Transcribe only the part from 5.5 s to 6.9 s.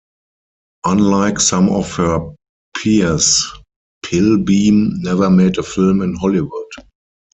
a film in Hollywood.